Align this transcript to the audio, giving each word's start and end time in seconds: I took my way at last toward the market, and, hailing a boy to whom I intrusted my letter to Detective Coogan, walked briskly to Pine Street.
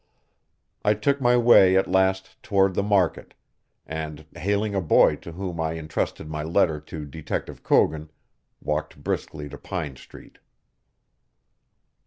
I 0.83 0.95
took 0.95 1.21
my 1.21 1.37
way 1.37 1.77
at 1.77 1.87
last 1.87 2.41
toward 2.41 2.73
the 2.73 2.81
market, 2.81 3.35
and, 3.85 4.25
hailing 4.35 4.73
a 4.73 4.81
boy 4.81 5.15
to 5.17 5.33
whom 5.33 5.59
I 5.59 5.73
intrusted 5.73 6.27
my 6.27 6.41
letter 6.41 6.79
to 6.79 7.05
Detective 7.05 7.61
Coogan, 7.61 8.09
walked 8.59 9.03
briskly 9.03 9.47
to 9.49 9.59
Pine 9.59 9.95
Street. 9.97 10.39